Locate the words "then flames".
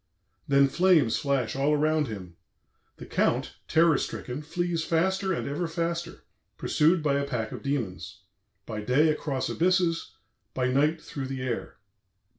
0.47-1.17